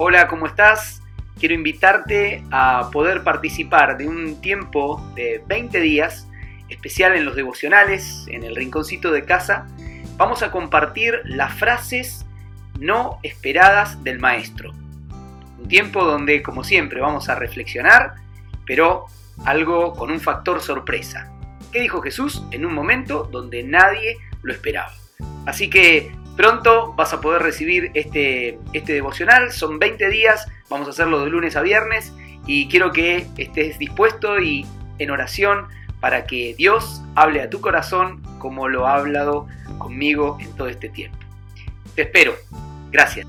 [0.00, 1.02] Hola, ¿cómo estás?
[1.40, 6.28] Quiero invitarte a poder participar de un tiempo de 20 días
[6.68, 9.66] especial en los devocionales, en el rinconcito de casa.
[10.16, 12.24] Vamos a compartir las frases
[12.78, 14.72] no esperadas del maestro.
[15.58, 18.14] Un tiempo donde, como siempre, vamos a reflexionar,
[18.64, 19.06] pero
[19.46, 21.28] algo con un factor sorpresa.
[21.72, 24.92] ¿Qué dijo Jesús en un momento donde nadie lo esperaba?
[25.44, 30.90] Así que Pronto vas a poder recibir este, este devocional, son 20 días, vamos a
[30.92, 32.12] hacerlo de lunes a viernes
[32.46, 34.64] y quiero que estés dispuesto y
[35.00, 35.66] en oración
[35.98, 40.88] para que Dios hable a tu corazón como lo ha hablado conmigo en todo este
[40.88, 41.18] tiempo.
[41.96, 42.36] Te espero.
[42.92, 43.26] Gracias.